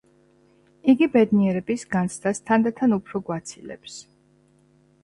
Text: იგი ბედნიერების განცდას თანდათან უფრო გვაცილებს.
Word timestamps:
იგი 0.93 1.07
ბედნიერების 1.17 1.85
განცდას 1.97 2.43
თანდათან 2.49 2.97
უფრო 2.99 3.23
გვაცილებს. 3.31 4.05